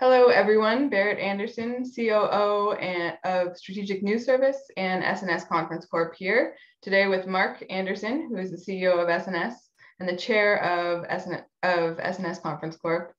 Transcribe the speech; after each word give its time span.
Hello, 0.00 0.28
everyone. 0.28 0.88
Berit 0.88 1.22
Anderson, 1.22 1.84
COO 1.84 2.72
and, 2.72 3.18
of 3.24 3.54
Strategic 3.54 4.02
News 4.02 4.24
Service 4.24 4.56
and 4.78 5.04
SNS 5.04 5.46
Conference 5.46 5.84
Corp 5.84 6.14
here 6.16 6.54
today 6.80 7.06
with 7.06 7.26
Mark 7.26 7.62
Anderson, 7.68 8.30
who 8.30 8.38
is 8.38 8.50
the 8.50 8.56
CEO 8.56 8.98
of 8.98 9.08
SNS 9.08 9.52
and 9.98 10.08
the 10.08 10.16
chair 10.16 10.64
of, 10.64 11.04
SN, 11.20 11.34
of 11.62 11.98
SNS 11.98 12.40
Conference 12.40 12.78
Corp, 12.78 13.12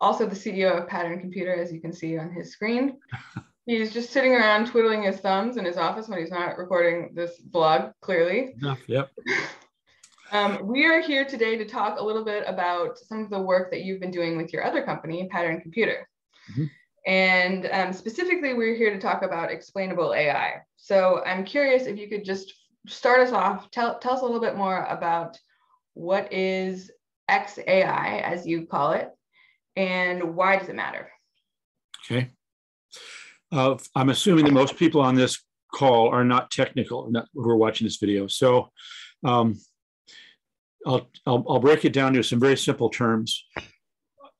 also 0.00 0.24
the 0.24 0.34
CEO 0.34 0.80
of 0.80 0.88
Pattern 0.88 1.20
Computer, 1.20 1.52
as 1.52 1.70
you 1.70 1.82
can 1.82 1.92
see 1.92 2.16
on 2.16 2.32
his 2.32 2.52
screen. 2.52 2.96
He's 3.66 3.92
just 3.92 4.10
sitting 4.10 4.32
around 4.32 4.68
twiddling 4.68 5.02
his 5.02 5.18
thumbs 5.18 5.58
in 5.58 5.66
his 5.66 5.76
office 5.76 6.08
when 6.08 6.20
he's 6.20 6.30
not 6.30 6.56
recording 6.56 7.10
this 7.14 7.38
vlog, 7.50 7.92
clearly. 8.00 8.54
Yep. 8.86 9.10
Um, 10.32 10.66
we 10.66 10.84
are 10.86 11.00
here 11.00 11.24
today 11.24 11.56
to 11.56 11.64
talk 11.64 12.00
a 12.00 12.04
little 12.04 12.24
bit 12.24 12.42
about 12.48 12.98
some 12.98 13.22
of 13.22 13.30
the 13.30 13.40
work 13.40 13.70
that 13.70 13.82
you've 13.82 14.00
been 14.00 14.10
doing 14.10 14.36
with 14.36 14.52
your 14.52 14.64
other 14.64 14.82
company, 14.82 15.28
Pattern 15.30 15.60
Computer. 15.60 16.08
Mm-hmm. 16.52 16.64
And 17.06 17.68
um, 17.70 17.92
specifically, 17.92 18.54
we're 18.54 18.74
here 18.74 18.92
to 18.92 18.98
talk 18.98 19.22
about 19.22 19.50
explainable 19.50 20.14
AI. 20.14 20.62
So 20.76 21.22
I'm 21.24 21.44
curious 21.44 21.86
if 21.86 21.98
you 21.98 22.08
could 22.08 22.24
just 22.24 22.52
start 22.86 23.20
us 23.20 23.32
off, 23.32 23.70
tell, 23.70 23.98
tell 23.98 24.14
us 24.14 24.20
a 24.20 24.24
little 24.24 24.40
bit 24.40 24.56
more 24.56 24.84
about 24.84 25.38
what 25.92 26.32
is 26.32 26.90
XAI, 27.30 28.22
as 28.22 28.46
you 28.46 28.66
call 28.66 28.92
it, 28.92 29.10
and 29.76 30.34
why 30.34 30.56
does 30.56 30.68
it 30.68 30.74
matter? 30.74 31.10
Okay. 32.04 32.30
Uh, 33.52 33.76
I'm 33.94 34.10
assuming 34.10 34.44
that 34.46 34.52
most 34.52 34.76
people 34.76 35.00
on 35.00 35.14
this 35.14 35.42
call 35.72 36.08
are 36.08 36.24
not 36.24 36.50
technical, 36.50 37.10
not 37.10 37.26
who 37.34 37.48
are 37.48 37.56
watching 37.56 37.86
this 37.86 37.96
video. 37.96 38.26
So 38.26 38.70
um, 39.24 39.58
I'll, 40.86 41.08
I'll, 41.26 41.44
I'll 41.48 41.60
break 41.60 41.84
it 41.84 41.92
down 41.92 42.12
to 42.14 42.22
some 42.22 42.40
very 42.40 42.56
simple 42.56 42.90
terms 42.90 43.44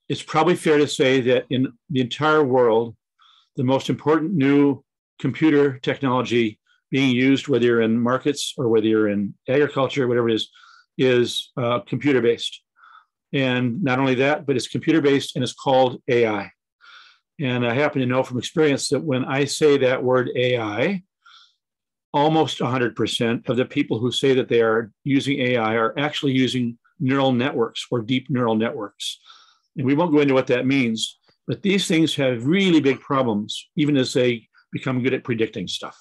it's 0.09 0.23
probably 0.23 0.57
fair 0.57 0.79
to 0.79 0.89
say 0.89 1.21
that 1.23 1.47
in 1.51 1.73
the 1.91 2.01
entire 2.01 2.45
world, 2.45 2.97
the 3.57 3.65
most 3.65 3.89
important 3.89 4.35
new 4.35 4.83
computer 5.19 5.79
technology 5.79 6.59
being 6.91 7.15
used, 7.15 7.49
whether 7.49 7.65
you're 7.65 7.81
in 7.81 7.99
markets 7.99 8.55
or 8.57 8.69
whether 8.69 8.87
you're 8.87 9.09
in 9.09 9.35
agriculture, 9.49 10.07
whatever 10.07 10.29
it 10.29 10.35
is, 10.35 10.51
is 10.99 11.51
uh, 11.57 11.81
computer 11.81 12.21
based. 12.21 12.63
And 13.33 13.83
not 13.83 13.99
only 13.99 14.15
that, 14.17 14.47
but 14.47 14.57
it's 14.57 14.69
computer 14.69 15.01
based 15.01 15.35
and 15.35 15.43
it's 15.43 15.55
called 15.55 16.01
AI. 16.09 16.51
And 17.41 17.67
I 17.67 17.75
happen 17.75 18.01
to 18.01 18.07
know 18.07 18.23
from 18.23 18.39
experience 18.39 18.89
that 18.91 19.03
when 19.03 19.25
I 19.25 19.45
say 19.45 19.79
that 19.79 20.05
word 20.05 20.31
AI, 20.37 21.03
almost 22.13 22.61
100% 22.61 23.49
of 23.49 23.57
the 23.57 23.65
people 23.65 23.99
who 23.99 24.13
say 24.13 24.35
that 24.35 24.49
they 24.49 24.63
are 24.63 24.93
using 25.03 25.41
AI 25.41 25.75
are 25.75 25.99
actually 25.99 26.33
using 26.33 26.79
neural 27.01 27.33
networks 27.33 27.85
or 27.91 28.03
deep 28.03 28.31
neural 28.31 28.55
networks. 28.55 29.19
And 29.77 29.87
we 29.87 29.95
won't 29.95 30.13
go 30.13 30.21
into 30.21 30.35
what 30.35 30.47
that 30.49 30.67
means, 30.67 31.19
but 31.47 31.63
these 31.63 31.87
things 31.87 32.15
have 32.15 32.47
really 32.47 32.81
big 32.81 33.01
problems, 33.01 33.69
even 33.77 33.97
as 33.97 34.13
they 34.13 34.49
become 34.73 35.03
good 35.03 35.15
at 35.15 35.25
predicting 35.25 35.69
stuff. 35.69 35.99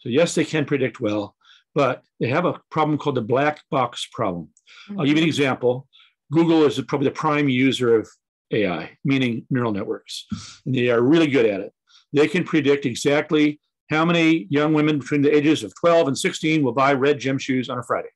So, 0.00 0.08
yes, 0.08 0.34
they 0.34 0.44
can 0.44 0.64
predict 0.64 1.00
well, 1.00 1.36
but 1.74 2.02
they 2.20 2.28
have 2.28 2.44
a 2.44 2.60
problem 2.70 2.98
called 2.98 3.16
the 3.16 3.22
black 3.22 3.60
box 3.70 4.08
problem. 4.12 4.48
Mm-hmm. 4.88 5.00
I'll 5.00 5.06
give 5.06 5.16
you 5.16 5.22
an 5.22 5.28
example. 5.28 5.88
Google 6.32 6.64
is 6.64 6.80
probably 6.82 7.08
the 7.08 7.14
prime 7.14 7.48
user 7.48 7.96
of 7.96 8.08
AI, 8.50 8.96
meaning 9.04 9.46
neural 9.50 9.72
networks, 9.72 10.26
and 10.64 10.74
they 10.74 10.90
are 10.90 11.00
really 11.00 11.26
good 11.26 11.46
at 11.46 11.60
it. 11.60 11.72
They 12.12 12.28
can 12.28 12.44
predict 12.44 12.86
exactly 12.86 13.60
how 13.90 14.04
many 14.04 14.46
young 14.50 14.72
women 14.72 14.98
between 14.98 15.22
the 15.22 15.34
ages 15.34 15.62
of 15.62 15.72
12 15.78 16.08
and 16.08 16.18
16 16.18 16.62
will 16.62 16.72
buy 16.72 16.92
red 16.92 17.18
gym 17.18 17.38
shoes 17.38 17.68
on 17.68 17.78
a 17.78 17.82
Friday. 17.82 18.08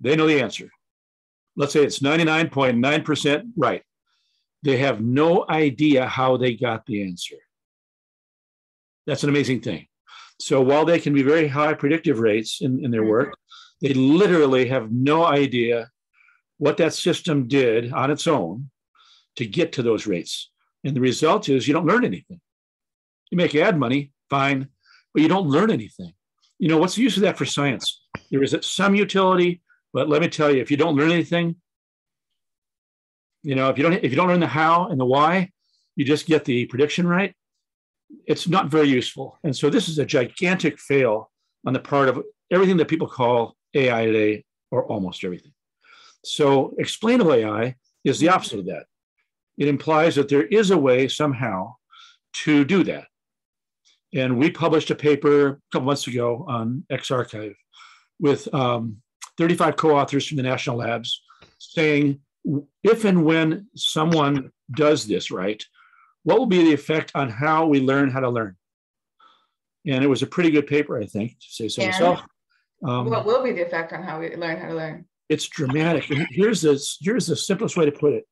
They 0.00 0.16
know 0.16 0.26
the 0.26 0.40
answer 0.40 0.70
let's 1.56 1.72
say 1.72 1.84
it's 1.84 2.00
99.9% 2.00 3.52
right. 3.56 3.82
They 4.62 4.78
have 4.78 5.00
no 5.00 5.44
idea 5.48 6.06
how 6.06 6.36
they 6.36 6.54
got 6.54 6.86
the 6.86 7.02
answer. 7.02 7.36
That's 9.06 9.24
an 9.24 9.30
amazing 9.30 9.60
thing. 9.60 9.86
So 10.40 10.60
while 10.60 10.84
they 10.84 11.00
can 11.00 11.14
be 11.14 11.22
very 11.22 11.48
high 11.48 11.74
predictive 11.74 12.18
rates 12.18 12.60
in, 12.60 12.84
in 12.84 12.90
their 12.90 13.04
work, 13.04 13.30
mm-hmm. 13.30 13.86
they 13.86 13.94
literally 13.94 14.66
have 14.68 14.90
no 14.90 15.24
idea 15.24 15.90
what 16.58 16.76
that 16.76 16.94
system 16.94 17.48
did 17.48 17.92
on 17.92 18.10
its 18.10 18.26
own 18.26 18.70
to 19.36 19.46
get 19.46 19.72
to 19.72 19.82
those 19.82 20.06
rates. 20.06 20.50
And 20.84 20.96
the 20.96 21.00
result 21.00 21.48
is 21.48 21.66
you 21.66 21.74
don't 21.74 21.86
learn 21.86 22.04
anything. 22.04 22.40
You 23.30 23.36
make 23.36 23.54
ad 23.54 23.78
money, 23.78 24.12
fine, 24.30 24.68
but 25.12 25.22
you 25.22 25.28
don't 25.28 25.48
learn 25.48 25.70
anything. 25.70 26.12
You 26.58 26.68
know, 26.68 26.78
what's 26.78 26.94
the 26.94 27.02
use 27.02 27.16
of 27.16 27.22
that 27.22 27.38
for 27.38 27.44
science? 27.44 28.04
There 28.30 28.42
is 28.42 28.56
some 28.62 28.94
utility, 28.94 29.62
but 29.92 30.08
let 30.08 30.22
me 30.22 30.28
tell 30.28 30.50
you, 30.50 30.60
if 30.60 30.70
you 30.70 30.76
don't 30.76 30.96
learn 30.96 31.10
anything, 31.10 31.56
you 33.42 33.54
know, 33.54 33.68
if 33.68 33.76
you 33.76 33.82
don't 33.82 33.94
if 33.94 34.10
you 34.10 34.16
don't 34.16 34.28
learn 34.28 34.40
the 34.40 34.46
how 34.46 34.88
and 34.88 35.00
the 35.00 35.04
why, 35.04 35.50
you 35.96 36.04
just 36.04 36.26
get 36.26 36.44
the 36.44 36.66
prediction 36.66 37.06
right. 37.06 37.34
It's 38.26 38.46
not 38.46 38.68
very 38.68 38.88
useful. 38.88 39.38
And 39.42 39.56
so 39.56 39.70
this 39.70 39.88
is 39.88 39.98
a 39.98 40.04
gigantic 40.04 40.78
fail 40.78 41.30
on 41.66 41.72
the 41.72 41.80
part 41.80 42.08
of 42.08 42.22
everything 42.50 42.76
that 42.76 42.88
people 42.88 43.06
call 43.06 43.56
AI 43.74 44.06
today, 44.06 44.44
or 44.70 44.84
almost 44.84 45.24
everything. 45.24 45.52
So 46.24 46.74
explainable 46.78 47.32
AI 47.32 47.76
is 48.04 48.20
the 48.20 48.28
opposite 48.28 48.60
of 48.60 48.66
that. 48.66 48.84
It 49.58 49.68
implies 49.68 50.14
that 50.14 50.28
there 50.28 50.46
is 50.46 50.70
a 50.70 50.78
way 50.78 51.08
somehow 51.08 51.74
to 52.44 52.64
do 52.64 52.84
that. 52.84 53.06
And 54.14 54.38
we 54.38 54.50
published 54.50 54.90
a 54.90 54.94
paper 54.94 55.48
a 55.48 55.58
couple 55.72 55.86
months 55.86 56.06
ago 56.06 56.44
on 56.48 56.84
arXiv 56.90 57.54
with 58.20 58.52
um, 58.54 58.98
35 59.38 59.76
co-authors 59.76 60.26
from 60.26 60.36
the 60.36 60.42
national 60.42 60.76
labs 60.76 61.22
saying 61.58 62.20
if 62.82 63.04
and 63.04 63.24
when 63.24 63.68
someone 63.76 64.50
does 64.74 65.06
this 65.06 65.30
right, 65.30 65.64
what 66.24 66.38
will 66.38 66.46
be 66.46 66.64
the 66.64 66.74
effect 66.74 67.12
on 67.14 67.28
how 67.28 67.66
we 67.66 67.80
learn 67.80 68.10
how 68.10 68.20
to 68.20 68.30
learn? 68.30 68.56
And 69.86 70.04
it 70.04 70.08
was 70.08 70.22
a 70.22 70.26
pretty 70.26 70.50
good 70.50 70.66
paper, 70.66 70.98
I 70.98 71.06
think, 71.06 71.32
to 71.32 71.46
say 71.48 71.68
so 71.68 71.84
myself. 71.84 72.20
Um, 72.86 73.10
what 73.10 73.24
will 73.24 73.42
be 73.42 73.52
the 73.52 73.64
effect 73.64 73.92
on 73.92 74.02
how 74.02 74.20
we 74.20 74.34
learn 74.36 74.58
how 74.58 74.68
to 74.68 74.74
learn? 74.74 75.04
It's 75.28 75.48
dramatic. 75.48 76.10
And 76.10 76.26
here's 76.30 76.62
the, 76.62 76.80
here's 77.00 77.26
the 77.26 77.36
simplest 77.36 77.76
way 77.76 77.86
to 77.86 77.92
put 77.92 78.12
it. 78.12 78.24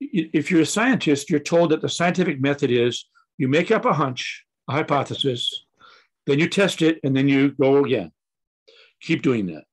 If 0.00 0.50
you're 0.50 0.62
a 0.62 0.66
scientist, 0.66 1.30
you're 1.30 1.40
told 1.40 1.70
that 1.70 1.82
the 1.82 1.88
scientific 1.88 2.40
method 2.40 2.70
is 2.70 3.06
you 3.38 3.48
make 3.48 3.70
up 3.70 3.84
a 3.84 3.92
hunch, 3.92 4.44
a 4.68 4.72
hypothesis, 4.72 5.66
then 6.26 6.38
you 6.38 6.48
test 6.48 6.82
it, 6.82 7.00
and 7.04 7.16
then 7.16 7.28
you 7.28 7.52
go 7.52 7.84
again. 7.84 8.10
Keep 9.00 9.22
doing 9.22 9.46
that. 9.46 9.64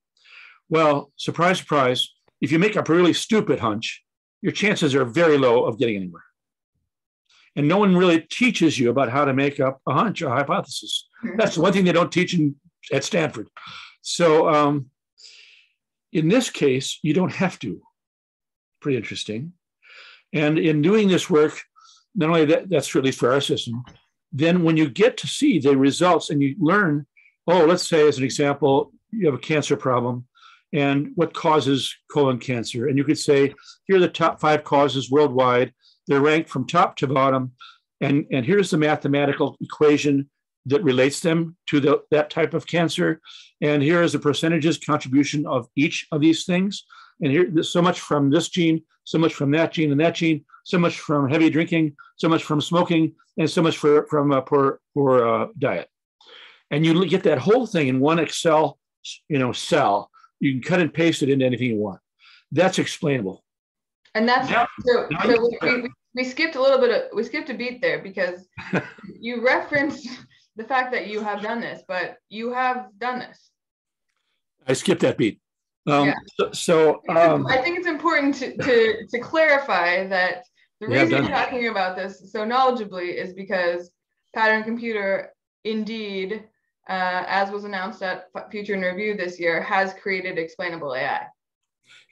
Well, 0.70 1.12
surprise, 1.16 1.60
surprise, 1.60 2.14
if 2.42 2.52
you 2.52 2.60
make 2.60 2.78
up 2.78 2.90
a 2.90 2.94
really 2.94 3.14
stupid 3.14 3.60
hunch, 3.60 4.04
your 4.42 4.52
chances 4.52 4.94
are 4.96 5.06
very 5.06 5.38
low 5.38 5.66
of 5.66 5.80
getting 5.80 5.96
anywhere. 5.96 6.24
And 7.56 7.68
no 7.68 7.78
one 7.80 7.96
really 7.96 8.22
teaches 8.22 8.78
you 8.78 8.90
about 8.90 9.10
how 9.10 9.26
to 9.26 9.34
make 9.34 9.60
up 9.60 9.82
a 9.88 9.94
hunch 9.94 10.22
or 10.22 10.28
a 10.28 10.36
hypothesis. 10.36 11.08
That's 11.38 11.56
the 11.56 11.62
one 11.62 11.74
thing 11.74 11.86
they 11.86 11.92
don't 11.92 12.12
teach 12.12 12.36
in, 12.36 12.56
at 12.92 13.04
Stanford. 13.04 13.50
So 14.02 14.48
um, 14.48 14.92
in 16.14 16.28
this 16.28 16.50
case, 16.50 17.00
you 17.02 17.14
don't 17.14 17.34
have 17.34 17.58
to. 17.60 17.82
Pretty 18.80 18.98
interesting. 18.98 19.54
And 20.34 20.60
in 20.60 20.82
doing 20.82 21.08
this 21.08 21.30
work, 21.30 21.60
not 22.14 22.30
only 22.30 22.46
that, 22.46 22.70
that's 22.70 22.96
at 22.96 23.04
least 23.04 23.20
for 23.20 23.32
our 23.32 23.42
system, 23.42 23.84
then 24.32 24.64
when 24.64 24.78
you 24.78 24.90
get 24.90 25.18
to 25.18 25.28
see 25.28 25.58
the 25.58 25.76
results 25.76 26.30
and 26.30 26.42
you 26.42 26.56
learn, 26.60 27.08
oh, 27.48 27.66
let's 27.66 27.88
say 27.88 28.08
as 28.08 28.18
an 28.18 28.24
example, 28.24 28.92
you 29.12 29.26
have 29.26 29.36
a 29.36 29.40
cancer 29.40 29.78
problem 29.78 30.26
and 30.74 31.12
what 31.16 31.34
causes 31.34 31.96
colon 32.12 32.40
cancer. 32.40 32.88
And 32.88 32.98
you 32.98 33.04
could 33.04 33.18
say, 33.18 33.54
here 33.86 33.98
are 33.98 34.02
the 34.02 34.10
top 34.10 34.40
five 34.40 34.64
causes 34.64 35.10
worldwide. 35.10 35.74
They're 36.08 36.22
ranked 36.22 36.50
from 36.50 36.68
top 36.68 36.98
to 36.98 37.08
bottom. 37.08 37.54
And, 38.02 38.26
and 38.32 38.46
here's 38.46 38.70
the 38.70 38.78
mathematical 38.78 39.58
equation 39.62 40.30
that 40.66 40.84
relates 40.84 41.22
them 41.22 41.56
to 41.70 41.80
the, 41.80 42.02
that 42.12 42.30
type 42.30 42.54
of 42.54 42.68
cancer. 42.68 43.22
And 43.62 43.82
here 43.82 44.04
is 44.04 44.14
the 44.14 44.20
percentages 44.20 44.78
contribution 44.78 45.48
of 45.48 45.68
each 45.76 46.08
of 46.12 46.22
these 46.22 46.44
things. 46.44 46.84
And 47.22 47.32
here, 47.32 47.64
so 47.64 47.82
much 47.82 48.02
from 48.02 48.30
this 48.30 48.50
gene, 48.50 48.84
so 49.06 49.18
much 49.18 49.34
from 49.34 49.52
that 49.52 49.72
gene 49.72 49.92
and 49.92 50.00
that 50.02 50.16
gene, 50.16 50.46
so 50.66 50.78
much 50.78 51.00
from 51.00 51.30
heavy 51.30 51.50
drinking, 51.50 51.96
so 52.18 52.28
much 52.28 52.44
from 52.44 52.60
smoking, 52.60 53.16
and 53.38 53.50
so 53.50 53.62
much 53.62 53.78
for, 53.78 54.06
from 54.08 54.32
a 54.34 54.42
poor, 54.42 54.82
poor 54.94 55.26
uh, 55.26 55.48
diet. 55.58 55.88
And 56.70 56.86
you 56.86 57.06
get 57.08 57.24
that 57.24 57.38
whole 57.38 57.66
thing 57.66 57.88
in 57.88 58.02
one 58.02 58.20
Excel, 58.20 58.78
you 59.28 59.40
know, 59.40 59.52
cell 59.52 60.10
you 60.40 60.54
can 60.54 60.62
cut 60.62 60.80
and 60.80 60.94
paste 60.94 61.24
it 61.24 61.30
into 61.30 61.46
anything 61.46 61.70
you 61.70 61.78
want. 61.78 62.00
That's 62.52 62.80
explainable. 62.80 63.44
And 64.14 64.28
that's 64.28 64.50
now, 64.50 64.68
so, 64.86 65.08
so 65.24 65.50
we, 65.62 65.82
we, 65.82 65.90
we, 66.16 66.24
skipped 66.24 66.56
a 66.56 66.62
little 66.62 66.80
bit 66.80 66.90
of 66.90 67.02
we 67.14 67.24
skipped 67.24 67.50
a 67.50 67.54
beat 67.54 67.82
there 67.82 68.00
because 68.00 68.48
you 69.20 69.46
referenced 69.46 70.08
the 70.56 70.64
fact 70.64 70.92
that 70.94 71.08
you 71.08 71.22
have 71.22 71.42
done 71.42 71.62
this, 71.62 71.84
but 71.88 72.18
you 72.30 72.52
have 72.54 72.88
done 72.98 73.20
this. 73.20 73.52
I 74.68 74.74
skipped 74.74 75.02
that 75.02 75.18
beat. 75.18 75.40
Um, 75.86 76.08
yeah. 76.08 76.14
So, 76.40 76.52
so 76.52 77.02
um, 77.10 77.46
I 77.48 77.62
think 77.62 77.78
it's 77.78 77.88
important 77.88 78.36
to, 78.36 78.58
to, 78.58 79.08
to 79.08 79.20
clarify 79.20 80.08
that 80.08 80.44
the 80.82 80.88
reason 80.88 81.10
you're 81.10 81.30
talking 81.30 81.68
about 81.70 81.96
this 81.96 82.32
so 82.32 82.46
knowledgeably 82.46 83.16
is 83.16 83.34
because 83.34 83.92
Pattern 84.36 84.64
Computer 84.64 85.34
indeed 85.64 86.44
uh, 86.90 87.24
as 87.28 87.52
was 87.52 87.64
announced 87.64 88.02
at 88.02 88.30
Future 88.52 88.76
in 88.76 88.82
Review 88.82 89.16
this 89.16 89.40
year, 89.40 89.62
has 89.62 89.94
created 89.94 90.38
explainable 90.38 90.96
AI. 90.96 91.28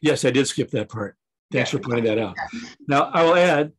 Yes, 0.01 0.25
I 0.25 0.31
did 0.31 0.47
skip 0.47 0.71
that 0.71 0.89
part. 0.89 1.15
Thanks 1.51 1.71
yeah. 1.71 1.79
for 1.79 1.83
pointing 1.83 2.05
that 2.05 2.17
out. 2.17 2.35
Now, 2.87 3.09
I 3.13 3.23
will 3.23 3.35
add 3.35 3.71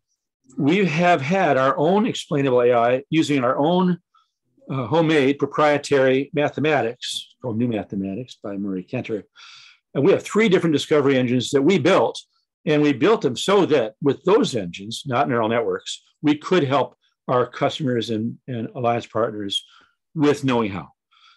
we 0.56 0.84
have 0.86 1.20
had 1.20 1.56
our 1.56 1.76
own 1.76 2.06
explainable 2.06 2.62
AI 2.62 3.02
using 3.10 3.44
our 3.44 3.58
own 3.58 3.98
uh, 4.70 4.86
homemade 4.86 5.38
proprietary 5.38 6.30
mathematics 6.32 7.36
called 7.42 7.58
New 7.58 7.68
Mathematics 7.68 8.38
by 8.42 8.56
Murray 8.56 8.84
Kenter. 8.84 9.24
And 9.94 10.04
we 10.04 10.12
have 10.12 10.22
three 10.22 10.48
different 10.48 10.72
discovery 10.72 11.16
engines 11.16 11.50
that 11.50 11.62
we 11.62 11.78
built. 11.78 12.20
And 12.64 12.82
we 12.82 12.92
built 12.92 13.22
them 13.22 13.36
so 13.36 13.64
that 13.66 13.94
with 14.02 14.24
those 14.24 14.56
engines, 14.56 15.04
not 15.06 15.28
neural 15.28 15.48
networks, 15.48 16.02
we 16.20 16.36
could 16.36 16.64
help 16.64 16.96
our 17.28 17.46
customers 17.46 18.10
and, 18.10 18.38
and 18.48 18.68
alliance 18.74 19.06
partners 19.06 19.64
with 20.16 20.42
knowing 20.42 20.70
how. 20.70 20.88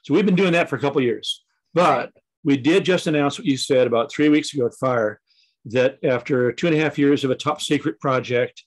So 0.03 0.13
we've 0.13 0.25
been 0.25 0.35
doing 0.35 0.53
that 0.53 0.69
for 0.69 0.77
a 0.77 0.79
couple 0.79 1.01
years. 1.01 1.43
But 1.73 2.11
we 2.43 2.57
did 2.57 2.85
just 2.85 3.05
announce 3.05 3.37
what 3.37 3.45
you 3.45 3.57
said 3.57 3.85
about 3.85 4.11
three 4.11 4.29
weeks 4.29 4.53
ago 4.53 4.65
at 4.65 4.73
Fire 4.73 5.19
that 5.65 5.97
after 6.03 6.51
two 6.51 6.67
and 6.67 6.75
a 6.75 6.79
half 6.79 6.97
years 6.97 7.23
of 7.23 7.31
a 7.31 7.35
top 7.35 7.61
secret 7.61 7.99
project 7.99 8.63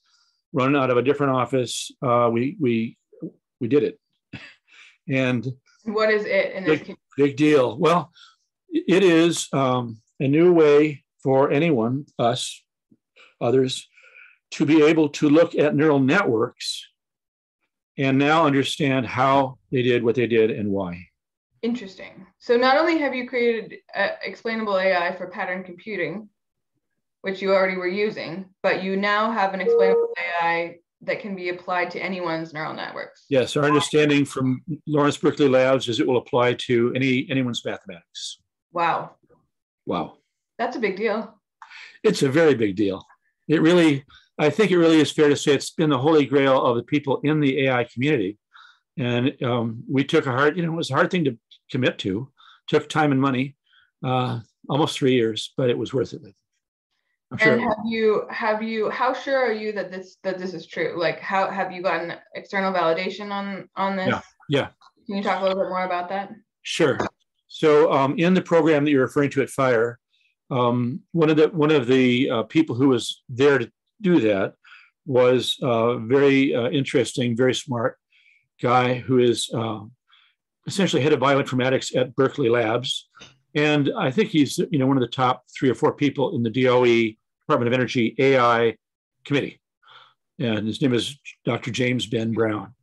running 0.53 0.81
out 0.81 0.91
of 0.91 0.99
a 0.99 1.03
different 1.03 1.33
office, 1.33 1.91
uh, 2.03 2.29
we 2.31 2.57
we 2.61 2.97
we 3.61 3.69
did 3.69 3.83
it. 3.83 3.99
And 5.09 5.45
what 5.83 6.11
is 6.11 6.23
it 6.25 6.65
big, 6.65 6.97
big 7.17 7.37
deal? 7.37 7.77
Well, 7.77 8.13
it 8.71 9.03
is 9.03 9.49
um, 9.53 10.01
a 10.21 10.29
new 10.29 10.53
way 10.53 11.03
for 11.25 11.51
anyone, 11.51 12.07
us, 12.21 12.63
others, 13.41 13.89
to 14.53 14.65
be 14.65 14.85
able 14.85 15.09
to 15.09 15.29
look 15.29 15.57
at 15.57 15.75
neural 15.75 15.99
networks 15.99 16.87
and 17.99 18.19
now 18.19 18.47
understand 18.47 19.07
how 19.07 19.59
they 19.71 19.83
did 19.83 20.03
what 20.03 20.15
they 20.15 20.27
did 20.27 20.51
and 20.51 20.71
why. 20.71 21.07
Interesting. 21.63 22.27
So 22.39 22.57
not 22.57 22.77
only 22.77 22.99
have 22.99 23.15
you 23.15 23.29
created 23.29 23.79
uh, 23.95 24.09
explainable 24.23 24.79
AI 24.79 25.15
for 25.17 25.29
pattern 25.29 25.63
computing, 25.63 26.29
which 27.21 27.41
you 27.41 27.53
already 27.53 27.77
were 27.77 27.89
using, 27.89 28.47
but 28.63 28.83
you 28.83 28.97
now 28.97 29.31
have 29.31 29.55
an 29.55 29.61
explainable 29.61 30.13
AI 30.19 30.79
that 31.03 31.21
can 31.21 31.35
be 31.35 31.49
applied 31.49 31.91
to 31.91 32.01
anyone's 32.01 32.53
neural 32.53 32.75
networks. 32.75 33.25
Yes, 33.29 33.57
our 33.57 33.65
understanding 33.65 34.25
from 34.25 34.63
Lawrence 34.87 35.17
Berkeley 35.17 35.49
Labs 35.49 35.89
is 35.89 36.01
it 36.01 36.07
will 36.07 36.19
apply 36.19 36.55
to 36.55 36.93
any 36.95 37.27
anyone's 37.31 37.65
mathematics. 37.65 38.39
Wow. 38.73 39.13
Wow. 39.87 40.19
That's 40.59 40.77
a 40.77 40.81
big 40.81 40.97
deal. 40.97 41.35
It's 42.03 42.23
a 42.23 42.29
very 42.29 42.55
big 42.55 42.77
deal. 42.77 43.05
It 43.49 43.63
really, 43.63 44.05
I 44.43 44.51
think 44.51 44.71
it 44.71 44.79
really 44.79 45.01
is 45.01 45.13
fair 45.13 45.29
to 45.29 45.37
say 45.37 45.55
it's 45.55 45.71
been 45.71 45.91
the 45.91 45.99
holy 45.99 46.27
grail 46.27 46.61
of 46.61 46.77
the 46.77 46.83
people 46.83 47.21
in 47.23 47.39
the 47.39 47.67
AI 47.67 47.85
community. 47.85 48.39
And 48.99 49.41
um, 49.43 49.85
we 49.89 50.05
took 50.05 50.27
a 50.27 50.33
hard, 50.33 50.57
you 50.57 50.67
know, 50.67 50.73
it 50.73 50.77
was 50.77 50.91
a 50.91 50.95
hard 50.95 51.11
thing 51.11 51.25
to 51.25 51.39
commit 51.71 51.99
to, 51.99 52.29
took 52.67 52.89
time 52.89 53.13
and 53.13 53.21
money, 53.21 53.57
uh, 54.05 54.41
almost 54.69 54.99
three 54.99 55.15
years, 55.15 55.53
but 55.57 55.71
it 55.71 55.79
was 55.79 55.95
worth 55.95 56.13
it. 56.13 56.23
I'm 57.31 57.39
sure. 57.39 57.53
And 57.53 57.63
have 57.63 57.79
you 57.87 58.27
have 58.31 58.63
you 58.63 58.91
how 58.91 59.15
sure 59.15 59.39
are 59.39 59.53
you 59.53 59.73
that 59.73 59.91
this 59.91 60.17
that 60.23 60.39
this 60.39 60.53
is 60.53 60.67
true? 60.67 60.97
Like 60.99 61.19
how 61.19 61.51
have 61.51 61.73
you 61.73 61.81
gotten 61.81 62.13
external 62.35 62.73
validation 62.73 63.31
on 63.31 63.71
on 63.77 63.97
this? 63.97 64.09
Yeah. 64.09 64.21
Yeah. 64.51 64.69
Can 65.07 65.17
you 65.17 65.23
talk 65.23 65.41
a 65.41 65.45
little 65.45 65.63
bit 65.63 65.71
more 65.71 65.85
about 65.85 66.11
that? 66.11 66.33
Sure. 66.63 66.99
So 67.49 67.91
um, 67.91 68.19
in 68.19 68.35
the 68.35 68.43
program 68.43 68.85
that 68.85 68.91
you're 68.91 69.03
referring 69.03 69.31
to 69.31 69.43
at 69.43 69.49
Fire, 69.49 69.99
um, 70.51 71.01
one 71.13 71.31
of 71.31 71.37
the 71.37 71.49
one 71.49 71.71
of 71.71 71.87
the 71.87 72.29
uh, 72.29 72.43
people 72.43 72.77
who 72.77 72.89
was 72.89 73.23
there 73.31 73.59
to 73.59 73.71
do 74.03 74.21
that 74.21 74.55
was 75.07 75.57
a 75.63 75.99
very 75.99 76.55
uh, 76.55 76.71
interesting, 76.71 77.37
very 77.37 77.55
smart 77.55 77.99
guy 78.61 78.95
who 78.95 79.19
is 79.19 79.51
uh, 79.55 79.81
essentially 80.67 81.03
head 81.03 81.13
of 81.13 81.21
bioinformatics 81.21 81.97
at 81.97 82.15
Berkeley 82.15 82.49
Labs, 82.49 83.09
and 83.55 83.91
I 83.97 84.11
think 84.11 84.31
he's 84.31 84.59
you 84.59 84.79
know 84.79 84.87
one 84.87 84.97
of 84.97 85.03
the 85.03 85.09
top 85.09 85.45
three 85.57 85.71
or 85.71 85.75
four 85.75 85.93
people 85.93 86.37
in 86.37 86.43
the 86.43 86.51
DOE 86.51 87.15
Department 87.43 87.69
of 87.69 87.75
Energy 87.75 88.15
AI 88.19 88.77
committee. 89.25 89.61
And 90.39 90.67
his 90.67 90.81
name 90.81 90.95
is 90.95 91.19
Dr. 91.45 91.71
James 91.71 92.07
Ben 92.07 92.33
Brown. 92.33 92.75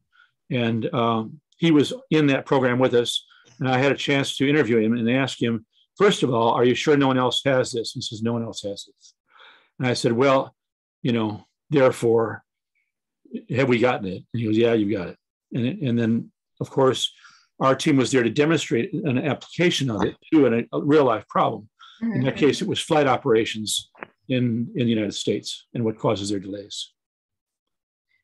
And 0.50 0.92
um, 0.94 1.42
he 1.58 1.72
was 1.72 1.94
in 2.10 2.28
that 2.28 2.46
program 2.46 2.80
with 2.80 2.94
us. 2.94 3.26
And 3.60 3.68
I 3.68 3.78
had 3.78 3.92
a 3.92 3.98
chance 3.98 4.38
to 4.38 4.50
interview 4.50 4.78
him 4.78 4.94
and 4.94 5.10
ask 5.10 5.42
him, 5.42 5.66
first 5.98 6.24
of 6.24 6.34
all, 6.34 6.52
are 6.54 6.64
you 6.64 6.76
sure 6.76 6.96
no 6.96 7.08
one 7.08 7.18
else 7.18 7.42
has 7.46 7.72
this? 7.72 7.92
He 7.92 8.02
says, 8.02 8.22
no 8.22 8.34
one 8.34 8.44
else 8.44 8.62
has 8.62 8.86
this. 8.86 9.14
And 9.80 9.88
I 9.88 9.94
said, 9.94 10.14
well, 10.14 10.56
you 11.02 11.12
know, 11.12 11.46
therefore, 11.70 12.44
have 13.50 13.70
we 13.70 13.80
gotten 13.80 14.08
it? 14.08 14.24
And 14.34 14.42
he 14.42 14.46
goes, 14.46 14.58
yeah, 14.58 14.74
you 14.74 14.96
got 14.96 15.10
it. 15.10 15.18
And, 15.54 15.66
and 15.66 16.00
then, 16.00 16.32
of 16.60 16.70
course, 16.70 17.14
our 17.60 17.76
team 17.76 17.98
was 17.98 18.12
there 18.12 18.24
to 18.24 18.30
demonstrate 18.30 18.94
an 18.94 19.18
application 19.18 19.90
of 19.90 20.04
it 20.04 20.16
to 20.32 20.48
a, 20.48 20.78
a 20.78 20.82
real 20.82 21.06
life 21.06 21.28
problem. 21.28 21.70
Mm-hmm. 22.02 22.14
In 22.14 22.24
that 22.24 22.38
case, 22.38 22.62
it 22.62 22.68
was 22.68 22.80
flight 22.80 23.08
operations 23.08 23.92
in, 24.30 24.72
in 24.76 24.86
the 24.86 24.92
United 24.92 25.14
States 25.14 25.68
and 25.74 25.84
what 25.84 26.00
causes 26.00 26.30
their 26.30 26.40
delays. 26.40 26.94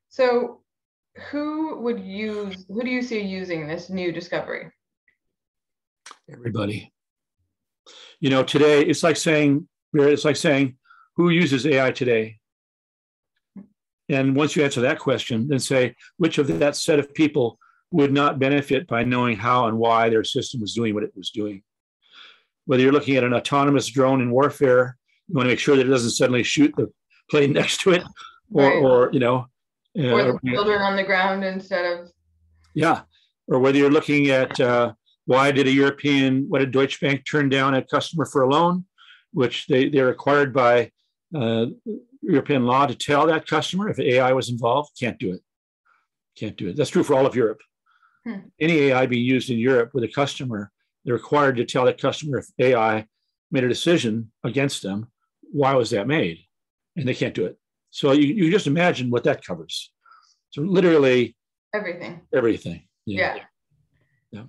So 0.10 0.62
who 1.30 1.80
would 1.80 2.00
use, 2.00 2.66
who 2.68 2.84
do 2.84 2.90
you 2.90 3.02
see 3.02 3.22
using 3.22 3.68
this 3.68 3.90
new 3.90 4.12
discovery? 4.12 4.72
Everybody. 6.32 6.92
You 8.20 8.30
know, 8.30 8.44
today 8.44 8.82
it's 8.82 9.04
like 9.04 9.18
saying, 9.18 9.68
it's 9.94 10.26
like 10.26 10.38
saying, 10.38 10.78
who 11.16 11.30
uses 11.30 11.66
AI 11.66 11.92
today? 11.92 12.40
And 14.10 14.36
once 14.36 14.56
you 14.56 14.64
answer 14.64 14.82
that 14.82 15.00
question, 15.00 15.48
then 15.48 15.60
say, 15.60 15.96
which 16.18 16.38
of 16.38 16.48
that 16.60 16.76
set 16.76 17.00
of 17.00 17.14
people 17.14 17.58
would 17.92 18.14
not 18.14 18.40
benefit 18.40 18.88
by 18.88 19.04
knowing 19.04 19.38
how 19.38 19.68
and 19.68 19.78
why 19.78 20.10
their 20.10 20.24
system 20.24 20.62
was 20.62 20.74
doing 20.74 20.94
what 20.94 21.04
it 21.04 21.14
was 21.16 21.32
doing? 21.32 21.64
Whether 22.66 22.84
you're 22.84 22.92
looking 22.92 23.16
at 23.16 23.24
an 23.24 23.34
autonomous 23.34 23.88
drone 23.88 24.22
in 24.22 24.32
warfare 24.32 24.98
you 25.28 25.36
want 25.36 25.46
to 25.48 25.52
make 25.52 25.60
sure 25.60 25.76
that 25.76 25.86
it 25.86 25.90
doesn't 25.90 26.12
suddenly 26.12 26.44
shoot 26.44 26.74
the 26.76 26.92
plane 27.30 27.54
next 27.54 27.82
to 27.82 27.92
it, 27.92 28.04
or, 28.52 28.64
right. 28.64 28.84
or 28.84 29.10
you 29.12 29.20
know, 29.20 29.48
uh, 29.98 30.12
or 30.12 30.40
the 30.44 30.52
children 30.52 30.82
on 30.82 30.96
the 30.96 31.04
ground 31.04 31.44
instead 31.44 31.86
of. 31.86 32.12
Yeah, 32.74 33.02
or 33.48 33.60
whether 33.60 33.78
you're 33.78 33.92
looking 33.92 34.30
at 34.30 34.60
uh, 34.60 34.94
why 35.26 35.52
did 35.52 35.68
a 35.68 35.72
European, 35.72 36.46
what 36.50 36.60
did 36.60 36.72
Deutsche 36.72 37.00
Bank 37.00 37.24
turn 37.30 37.50
down 37.50 37.74
a 37.74 37.84
customer 37.84 38.26
for 38.26 38.44
a 38.44 38.50
loan, 38.50 38.86
which 39.32 39.68
they 39.68 39.90
they're 39.90 40.08
required 40.08 40.54
by 40.54 40.92
uh, 41.36 41.68
European 42.28 42.66
law 42.66 42.86
to 42.86 42.96
tell 42.96 43.28
that 43.28 43.48
customer 43.48 43.90
if 43.90 44.00
AI 44.00 44.34
was 44.34 44.50
involved, 44.50 44.92
can't 45.00 45.20
do 45.20 45.34
it, 45.34 45.42
can't 46.38 46.58
do 46.58 46.70
it. 46.70 46.76
That's 46.76 46.90
true 46.90 47.04
for 47.04 47.14
all 47.14 47.26
of 47.26 47.36
Europe. 47.36 47.62
Hmm. 48.26 48.48
Any 48.60 48.80
AI 48.80 49.06
being 49.06 49.26
used 49.26 49.50
in 49.50 49.58
Europe 49.58 49.92
with 49.94 50.04
a 50.04 50.08
customer, 50.08 50.72
they're 51.04 51.14
required 51.14 51.58
to 51.58 51.66
tell 51.66 51.86
that 51.86 52.02
customer 52.02 52.40
if 52.40 52.48
AI 52.60 53.06
made 53.52 53.64
a 53.64 53.70
decision 53.70 54.32
against 54.44 54.82
them 54.82 55.08
why 55.56 55.74
was 55.74 55.90
that 55.92 56.08
made? 56.08 56.40
And 56.98 57.08
they 57.08 57.14
can't 57.14 57.34
do 57.34 57.46
it. 57.46 57.58
So 57.90 58.12
you, 58.12 58.34
you 58.34 58.52
just 58.52 58.68
imagine 58.68 59.10
what 59.10 59.24
that 59.24 59.46
covers. 59.46 59.92
So 60.50 60.62
literally 60.62 61.36
everything. 61.74 62.22
Everything. 62.34 62.88
Yeah. 63.06 63.36
yeah. 63.36 63.44
yeah. 64.32 64.44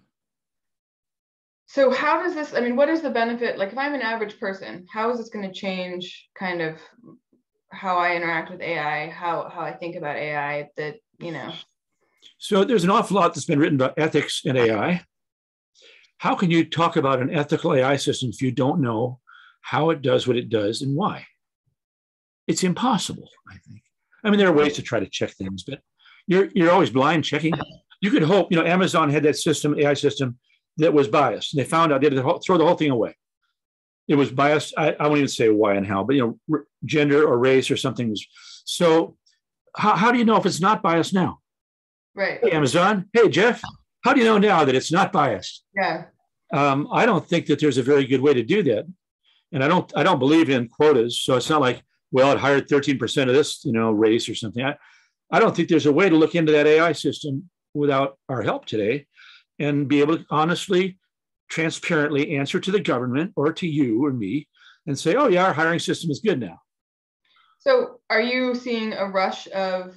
So 1.66 1.92
how 1.92 2.22
does 2.22 2.34
this, 2.34 2.54
I 2.54 2.60
mean, 2.60 2.74
what 2.74 2.88
is 2.88 3.02
the 3.02 3.10
benefit? 3.10 3.56
Like 3.56 3.70
if 3.70 3.78
I'm 3.78 3.94
an 3.94 4.02
average 4.02 4.38
person, 4.40 4.86
how 4.92 5.10
is 5.10 5.18
this 5.18 5.28
going 5.28 5.46
to 5.46 5.54
change 5.54 6.28
kind 6.36 6.60
of 6.60 6.78
how 7.76 7.98
I 7.98 8.16
interact 8.16 8.50
with 8.50 8.60
AI, 8.60 9.10
how 9.10 9.48
how 9.48 9.60
I 9.60 9.72
think 9.72 9.96
about 9.96 10.16
AI 10.16 10.68
that, 10.76 10.96
you 11.18 11.32
know? 11.32 11.52
So 12.38 12.64
there's 12.64 12.84
an 12.84 12.90
awful 12.90 13.16
lot 13.16 13.34
that's 13.34 13.46
been 13.46 13.58
written 13.58 13.76
about 13.76 13.98
ethics 13.98 14.42
in 14.44 14.56
AI. 14.56 15.02
How 16.18 16.34
can 16.34 16.50
you 16.50 16.64
talk 16.64 16.96
about 16.96 17.20
an 17.20 17.34
ethical 17.34 17.74
AI 17.74 17.96
system 17.96 18.30
if 18.30 18.40
you 18.42 18.50
don't 18.50 18.80
know 18.80 19.20
how 19.66 19.90
it 19.90 20.00
does 20.00 20.28
what 20.28 20.36
it 20.36 20.48
does 20.48 20.80
and 20.80 20.94
why. 20.94 21.26
It's 22.46 22.62
impossible, 22.62 23.28
I 23.50 23.56
think. 23.68 23.82
I 24.22 24.30
mean, 24.30 24.38
there 24.38 24.48
are 24.48 24.52
ways 24.52 24.74
to 24.74 24.82
try 24.82 25.00
to 25.00 25.08
check 25.08 25.30
things, 25.30 25.64
but 25.64 25.80
you're 26.28 26.48
you're 26.54 26.70
always 26.70 26.90
blind 26.90 27.24
checking. 27.24 27.52
You 28.00 28.10
could 28.12 28.22
hope, 28.22 28.52
you 28.52 28.58
know, 28.58 28.64
Amazon 28.64 29.10
had 29.10 29.24
that 29.24 29.36
system, 29.36 29.76
AI 29.78 29.94
system, 29.94 30.38
that 30.76 30.92
was 30.92 31.08
biased. 31.08 31.52
And 31.52 31.60
they 31.60 31.68
found 31.68 31.92
out 31.92 32.00
they 32.00 32.06
had 32.06 32.14
to 32.14 32.38
throw 32.46 32.58
the 32.58 32.64
whole 32.64 32.76
thing 32.76 32.92
away. 32.92 33.16
It 34.08 34.14
was 34.14 34.30
biased. 34.30 34.74
I, 34.76 34.92
I 34.98 35.06
won't 35.06 35.18
even 35.18 35.28
say 35.28 35.48
why 35.48 35.74
and 35.74 35.86
how, 35.86 36.04
but 36.04 36.16
you 36.16 36.22
know, 36.22 36.38
r- 36.52 36.66
gender 36.84 37.26
or 37.26 37.38
race 37.38 37.70
or 37.70 37.76
something 37.76 38.10
was. 38.10 38.26
So, 38.64 39.16
how, 39.76 39.96
how 39.96 40.12
do 40.12 40.18
you 40.18 40.24
know 40.24 40.36
if 40.36 40.46
it's 40.46 40.60
not 40.60 40.82
biased 40.82 41.12
now? 41.12 41.40
Right. 42.14 42.38
Hey, 42.42 42.52
Amazon. 42.52 43.08
Hey, 43.12 43.28
Jeff. 43.28 43.60
How 44.04 44.12
do 44.12 44.20
you 44.20 44.26
know 44.26 44.38
now 44.38 44.64
that 44.64 44.74
it's 44.74 44.92
not 44.92 45.12
biased? 45.12 45.64
Yeah. 45.74 46.04
Um, 46.52 46.88
I 46.92 47.06
don't 47.06 47.26
think 47.28 47.46
that 47.46 47.58
there's 47.58 47.78
a 47.78 47.82
very 47.82 48.06
good 48.06 48.20
way 48.20 48.32
to 48.32 48.42
do 48.42 48.62
that 48.62 48.86
and 49.52 49.62
I 49.62 49.68
don't 49.68 49.90
I 49.96 50.02
don't 50.02 50.18
believe 50.18 50.50
in 50.50 50.68
quotas. 50.68 51.20
So 51.20 51.36
it's 51.36 51.50
not 51.50 51.60
like 51.60 51.82
well 52.10 52.32
it 52.32 52.38
hired 52.38 52.68
13% 52.68 53.22
of 53.22 53.34
this 53.34 53.64
you 53.64 53.72
know 53.72 53.90
race 53.90 54.28
or 54.28 54.34
something. 54.34 54.64
I, 54.64 54.76
I 55.30 55.40
don't 55.40 55.54
think 55.56 55.68
there's 55.68 55.86
a 55.86 55.92
way 55.92 56.08
to 56.08 56.16
look 56.16 56.34
into 56.34 56.52
that 56.52 56.66
AI 56.66 56.92
system 56.92 57.48
without 57.74 58.18
our 58.28 58.42
help 58.42 58.66
today 58.66 59.06
and 59.58 59.88
be 59.88 60.00
able 60.00 60.18
to 60.18 60.24
honestly, 60.30 60.98
transparently 61.48 62.36
answer 62.36 62.60
to 62.60 62.70
the 62.70 62.80
government 62.80 63.32
or 63.36 63.52
to 63.52 63.66
you 63.66 64.04
or 64.04 64.12
me 64.12 64.48
and 64.86 64.98
say, 64.98 65.14
oh 65.14 65.28
yeah, 65.28 65.46
our 65.46 65.52
hiring 65.52 65.78
system 65.78 66.10
is 66.10 66.20
good 66.20 66.40
now. 66.40 66.60
So 67.58 68.00
are 68.10 68.20
you 68.20 68.54
seeing 68.54 68.92
a 68.92 69.06
rush 69.06 69.48
of 69.48 69.94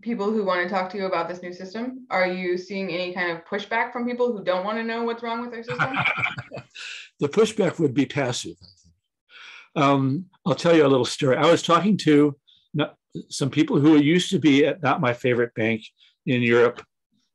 people 0.00 0.32
who 0.32 0.44
want 0.44 0.68
to 0.68 0.74
talk 0.74 0.90
to 0.90 0.98
you 0.98 1.06
about 1.06 1.28
this 1.28 1.42
new 1.42 1.52
system? 1.52 2.06
Are 2.10 2.26
you 2.26 2.58
seeing 2.58 2.90
any 2.90 3.12
kind 3.12 3.30
of 3.30 3.44
pushback 3.44 3.92
from 3.92 4.06
people 4.06 4.32
who 4.32 4.42
don't 4.42 4.64
want 4.64 4.78
to 4.78 4.84
know 4.84 5.04
what's 5.04 5.22
wrong 5.22 5.40
with 5.40 5.52
their 5.52 5.62
system? 5.62 5.94
the 7.20 7.28
pushback 7.28 7.78
would 7.78 7.94
be 7.94 8.06
passive. 8.06 8.56
Um, 9.76 10.26
I'll 10.44 10.54
tell 10.54 10.74
you 10.74 10.84
a 10.84 10.88
little 10.88 11.04
story. 11.04 11.36
I 11.36 11.50
was 11.50 11.62
talking 11.62 11.96
to 11.98 12.36
some 13.28 13.50
people 13.50 13.78
who 13.78 13.96
used 13.96 14.30
to 14.30 14.38
be 14.38 14.66
at 14.66 14.82
not 14.82 15.00
my 15.00 15.12
favorite 15.12 15.54
bank 15.54 15.82
in 16.26 16.42
Europe, 16.42 16.82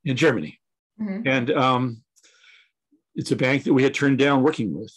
in 0.05 0.15
Germany, 0.15 0.59
mm-hmm. 0.99 1.27
and 1.27 1.51
um, 1.51 2.03
it's 3.17 3.31
a 3.31 3.35
bank 3.35 3.63
that 3.63 3.73
we 3.73 3.83
had 3.83 3.93
turned 3.93 4.19
down 4.19 4.43
working 4.43 4.73
with 4.77 4.93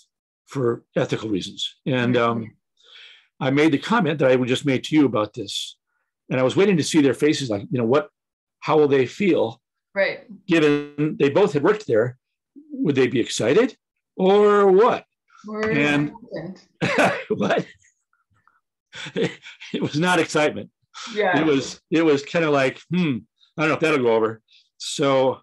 for 0.47 0.85
ethical 0.95 1.31
reasons. 1.31 1.77
And 1.87 2.17
um, 2.17 2.53
I 3.41 3.51
made 3.51 3.73
the 3.73 3.79
comment 3.79 4.19
that 4.19 4.31
I 4.31 4.37
would 4.37 4.49
just 4.49 4.67
made 4.67 4.85
to 4.85 4.95
you 4.95 5.07
about 5.07 5.33
this, 5.33 5.77
and 6.31 6.39
I 6.39 6.43
was 6.45 6.55
waiting 6.55 6.77
to 6.77 6.85
see 6.85 7.01
their 7.01 7.15
faces, 7.15 7.51
like 7.51 7.63
you 7.71 7.79
know 7.79 7.85
what, 7.85 8.11
how 8.61 8.79
will 8.79 8.89
they 8.89 9.07
feel? 9.07 9.61
Right. 9.95 10.21
Given 10.47 11.17
they 11.19 11.31
both 11.31 11.55
had 11.55 11.65
worked 11.65 11.87
there, 11.87 12.19
would 12.71 12.95
they 12.95 13.09
be 13.09 13.19
excited 13.19 13.77
or 14.17 14.71
what? 14.71 15.05
And 15.49 16.13
what? 17.29 17.67
it 19.15 19.81
was 19.81 19.99
not 19.99 20.21
excitement. 20.21 20.71
Yeah. 21.15 21.41
It 21.41 21.47
was 21.47 21.81
it 21.91 22.05
was 22.05 22.23
kind 22.23 22.45
of 22.45 22.53
like, 22.53 22.79
hmm, 22.91 23.19
I 23.57 23.63
don't 23.63 23.69
know 23.69 23.75
if 23.75 23.81
that'll 23.81 24.05
go 24.05 24.15
over. 24.15 24.43
So 24.77 25.41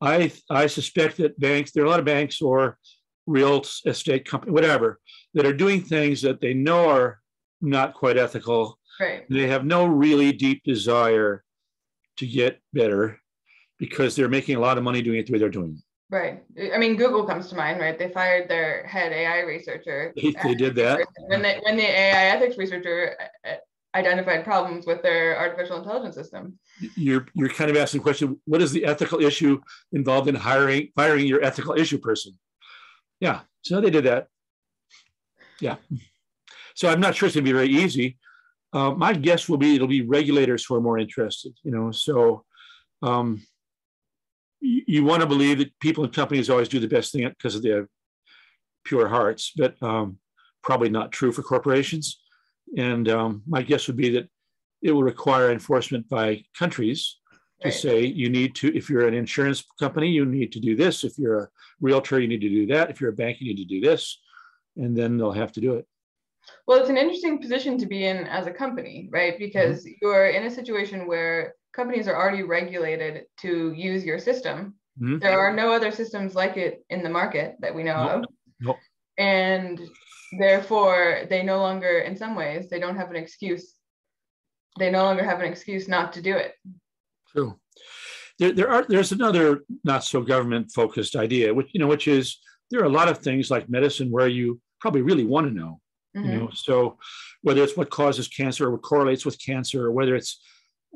I 0.00 0.32
I 0.48 0.66
suspect 0.66 1.16
that 1.18 1.38
banks, 1.38 1.72
there 1.72 1.82
are 1.82 1.86
a 1.86 1.90
lot 1.90 1.98
of 2.00 2.06
banks 2.06 2.40
or 2.40 2.78
real 3.26 3.64
estate 3.84 4.24
company, 4.24 4.52
whatever, 4.52 5.00
that 5.34 5.46
are 5.46 5.52
doing 5.52 5.82
things 5.82 6.22
that 6.22 6.40
they 6.40 6.54
know 6.54 6.88
are 6.88 7.20
not 7.60 7.94
quite 7.94 8.16
ethical. 8.16 8.78
Right. 9.00 9.24
They 9.28 9.48
have 9.48 9.64
no 9.64 9.86
really 9.86 10.32
deep 10.32 10.62
desire 10.64 11.44
to 12.18 12.26
get 12.26 12.60
better 12.72 13.18
because 13.78 14.16
they're 14.16 14.28
making 14.28 14.56
a 14.56 14.60
lot 14.60 14.78
of 14.78 14.84
money 14.84 15.02
doing 15.02 15.18
it 15.18 15.26
the 15.26 15.32
way 15.32 15.38
they're 15.38 15.48
doing 15.48 15.76
it. 15.76 15.84
Right. 16.10 16.42
I 16.74 16.78
mean, 16.78 16.96
Google 16.96 17.24
comes 17.24 17.48
to 17.50 17.54
mind, 17.54 17.80
right? 17.80 17.98
They 17.98 18.08
fired 18.08 18.48
their 18.48 18.86
head 18.86 19.12
AI 19.12 19.40
researcher. 19.40 20.14
They, 20.16 20.34
they 20.42 20.54
did 20.54 20.74
that. 20.76 21.06
When, 21.26 21.42
they, 21.42 21.60
when 21.62 21.76
the 21.76 21.82
AI 21.82 22.34
ethics 22.34 22.56
researcher 22.56 23.14
uh, 23.46 23.56
identified 23.94 24.44
problems 24.44 24.86
with 24.86 25.02
their 25.02 25.38
artificial 25.38 25.78
intelligence 25.78 26.14
system. 26.14 26.58
You're 26.96 27.26
you're 27.34 27.48
kind 27.48 27.70
of 27.70 27.76
asking 27.76 28.00
the 28.00 28.04
question: 28.04 28.40
What 28.44 28.62
is 28.62 28.72
the 28.72 28.84
ethical 28.84 29.20
issue 29.20 29.60
involved 29.92 30.28
in 30.28 30.34
hiring 30.34 30.88
firing 30.94 31.26
your 31.26 31.42
ethical 31.42 31.74
issue 31.74 31.98
person? 31.98 32.38
Yeah, 33.20 33.40
so 33.62 33.80
they 33.80 33.90
did 33.90 34.04
that. 34.04 34.28
Yeah, 35.60 35.76
so 36.74 36.88
I'm 36.88 37.00
not 37.00 37.16
sure 37.16 37.26
it's 37.26 37.34
going 37.34 37.44
to 37.44 37.50
be 37.50 37.56
very 37.56 37.70
easy. 37.70 38.18
Uh, 38.72 38.92
my 38.92 39.14
guess 39.14 39.48
will 39.48 39.56
be 39.56 39.74
it'll 39.74 39.88
be 39.88 40.02
regulators 40.02 40.64
who 40.64 40.74
are 40.74 40.80
more 40.80 40.98
interested. 40.98 41.52
You 41.62 41.72
know, 41.72 41.90
so 41.90 42.44
um, 43.02 43.42
you, 44.60 44.82
you 44.86 45.04
want 45.04 45.22
to 45.22 45.26
believe 45.26 45.58
that 45.58 45.78
people 45.80 46.04
and 46.04 46.12
companies 46.12 46.50
always 46.50 46.68
do 46.68 46.78
the 46.78 46.88
best 46.88 47.12
thing 47.12 47.28
because 47.28 47.54
of 47.54 47.62
their 47.62 47.88
pure 48.84 49.08
hearts, 49.08 49.52
but 49.56 49.80
um, 49.82 50.18
probably 50.62 50.88
not 50.88 51.12
true 51.12 51.32
for 51.32 51.42
corporations. 51.42 52.20
And 52.76 53.08
um, 53.08 53.42
my 53.46 53.62
guess 53.62 53.86
would 53.86 53.96
be 53.96 54.10
that 54.10 54.28
it 54.82 54.92
will 54.92 55.02
require 55.02 55.50
enforcement 55.50 56.08
by 56.08 56.44
countries 56.56 57.18
to 57.62 57.68
right. 57.68 57.74
say 57.74 58.04
you 58.04 58.30
need 58.30 58.54
to, 58.56 58.76
if 58.76 58.88
you're 58.88 59.08
an 59.08 59.14
insurance 59.14 59.64
company, 59.80 60.08
you 60.08 60.24
need 60.24 60.52
to 60.52 60.60
do 60.60 60.76
this. 60.76 61.02
If 61.02 61.18
you're 61.18 61.40
a 61.40 61.48
realtor, 61.80 62.20
you 62.20 62.28
need 62.28 62.40
to 62.40 62.48
do 62.48 62.66
that. 62.66 62.90
If 62.90 63.00
you're 63.00 63.10
a 63.10 63.14
bank, 63.14 63.40
you 63.40 63.48
need 63.48 63.62
to 63.62 63.64
do 63.64 63.80
this. 63.80 64.20
And 64.76 64.96
then 64.96 65.16
they'll 65.16 65.32
have 65.32 65.52
to 65.52 65.60
do 65.60 65.74
it. 65.74 65.86
Well, 66.66 66.78
it's 66.78 66.88
an 66.88 66.96
interesting 66.96 67.40
position 67.40 67.78
to 67.78 67.86
be 67.86 68.06
in 68.06 68.18
as 68.26 68.46
a 68.46 68.52
company, 68.52 69.08
right? 69.10 69.38
Because 69.38 69.84
mm-hmm. 69.84 69.92
you're 70.00 70.28
in 70.28 70.44
a 70.44 70.50
situation 70.50 71.06
where 71.06 71.54
companies 71.74 72.08
are 72.08 72.16
already 72.16 72.42
regulated 72.42 73.24
to 73.38 73.72
use 73.72 74.04
your 74.04 74.18
system. 74.18 74.74
Mm-hmm. 75.00 75.18
There 75.18 75.38
are 75.38 75.52
no 75.52 75.72
other 75.72 75.90
systems 75.90 76.34
like 76.34 76.56
it 76.56 76.84
in 76.90 77.02
the 77.02 77.10
market 77.10 77.56
that 77.60 77.74
we 77.74 77.82
know 77.82 78.04
nope. 78.04 78.24
of. 78.24 78.24
Nope. 78.60 78.76
And 79.18 79.80
therefore 80.38 81.22
they 81.30 81.42
no 81.42 81.58
longer 81.58 82.00
in 82.00 82.16
some 82.16 82.34
ways 82.34 82.68
they 82.68 82.80
don't 82.80 82.96
have 82.96 83.10
an 83.10 83.16
excuse. 83.16 83.74
They 84.78 84.90
no 84.90 85.04
longer 85.04 85.24
have 85.24 85.40
an 85.40 85.46
excuse 85.46 85.88
not 85.88 86.12
to 86.14 86.22
do 86.22 86.34
it. 86.36 86.54
True. 87.32 87.58
There, 88.38 88.52
there 88.52 88.70
are 88.70 88.84
there's 88.88 89.12
another 89.12 89.64
not 89.84 90.04
so 90.04 90.20
government 90.20 90.70
focused 90.72 91.16
idea 91.16 91.52
which 91.52 91.68
you 91.72 91.80
know 91.80 91.88
which 91.88 92.06
is 92.06 92.38
there 92.70 92.80
are 92.80 92.84
a 92.84 92.90
lot 92.90 93.08
of 93.08 93.18
things 93.18 93.50
like 93.50 93.68
medicine 93.68 94.10
where 94.10 94.28
you 94.28 94.60
probably 94.80 95.02
really 95.02 95.24
want 95.24 95.48
to 95.48 95.52
know 95.52 95.80
mm-hmm. 96.16 96.30
you 96.30 96.38
know. 96.38 96.50
So 96.52 96.98
whether 97.42 97.62
it's 97.62 97.76
what 97.76 97.90
causes 97.90 98.28
cancer 98.28 98.66
or 98.66 98.72
what 98.72 98.82
correlates 98.82 99.24
with 99.24 99.42
cancer 99.44 99.86
or 99.86 99.92
whether 99.92 100.14
it's 100.14 100.40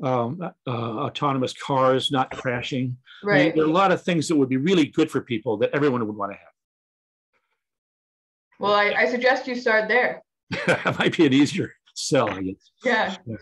um, 0.01 0.41
uh, 0.41 0.69
autonomous 0.69 1.53
cars 1.53 2.11
not 2.11 2.31
crashing. 2.31 2.97
Right 3.23 3.41
I 3.41 3.45
mean, 3.45 3.55
there 3.55 3.65
are 3.65 3.69
a 3.69 3.71
lot 3.71 3.91
of 3.91 4.01
things 4.01 4.27
that 4.27 4.35
would 4.35 4.49
be 4.49 4.57
really 4.57 4.85
good 4.85 5.11
for 5.11 5.21
people 5.21 5.57
that 5.57 5.71
everyone 5.73 6.05
would 6.05 6.15
want 6.15 6.31
to 6.31 6.37
have 6.37 6.52
well, 8.59 8.73
I, 8.73 8.93
I 8.97 9.05
suggest 9.05 9.47
you 9.47 9.55
start 9.55 9.87
there. 9.87 10.21
that 10.67 10.97
might 10.99 11.15
be 11.15 11.25
an 11.25 11.33
easier 11.33 11.73
sell, 11.95 12.29
I 12.29 12.41
guess. 12.41 12.71
Yeah. 12.83 13.15
yeah. 13.25 13.35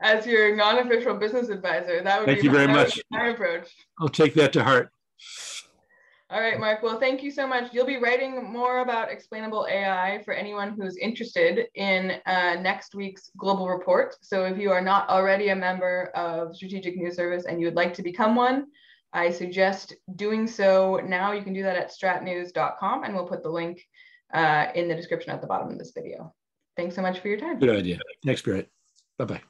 As 0.00 0.26
your 0.26 0.54
non-official 0.54 1.14
business 1.14 1.48
advisor, 1.48 2.02
that 2.02 2.20
would 2.20 2.26
thank 2.26 2.40
be 2.40 2.46
you 2.46 2.52
very 2.52 2.68
much. 2.68 3.00
my 3.10 3.28
approach. 3.28 3.68
I'll 4.00 4.08
take 4.08 4.34
that 4.34 4.52
to 4.52 4.62
heart. 4.62 4.90
All 6.30 6.40
right, 6.42 6.60
Mark. 6.60 6.82
Well, 6.82 7.00
thank 7.00 7.22
you 7.22 7.30
so 7.30 7.46
much. 7.46 7.72
You'll 7.72 7.86
be 7.86 7.96
writing 7.96 8.52
more 8.52 8.80
about 8.80 9.10
explainable 9.10 9.66
AI 9.68 10.20
for 10.26 10.34
anyone 10.34 10.76
who's 10.78 10.98
interested 10.98 11.68
in 11.74 12.20
uh, 12.26 12.56
next 12.60 12.94
week's 12.94 13.30
global 13.38 13.66
report. 13.66 14.14
So 14.20 14.44
if 14.44 14.58
you 14.58 14.70
are 14.70 14.82
not 14.82 15.08
already 15.08 15.48
a 15.48 15.56
member 15.56 16.10
of 16.14 16.54
Strategic 16.54 16.96
News 16.98 17.16
Service 17.16 17.46
and 17.46 17.58
you 17.58 17.66
would 17.66 17.76
like 17.76 17.94
to 17.94 18.02
become 18.02 18.36
one, 18.36 18.66
I 19.14 19.30
suggest 19.30 19.94
doing 20.16 20.46
so 20.46 21.00
now. 21.02 21.32
You 21.32 21.42
can 21.42 21.54
do 21.54 21.62
that 21.62 21.76
at 21.76 21.90
stratnews.com 21.90 23.04
and 23.04 23.14
we'll 23.14 23.26
put 23.26 23.42
the 23.42 23.48
link 23.48 23.82
uh, 24.32 24.66
in 24.74 24.88
the 24.88 24.94
description 24.94 25.30
at 25.30 25.40
the 25.40 25.46
bottom 25.46 25.70
of 25.70 25.78
this 25.78 25.92
video. 25.92 26.34
Thanks 26.76 26.94
so 26.94 27.02
much 27.02 27.20
for 27.20 27.28
your 27.28 27.38
time. 27.38 27.58
Good 27.58 27.76
idea. 27.76 27.98
Thanks, 28.24 28.42
Berit. 28.42 28.66
Bye-bye. 29.18 29.42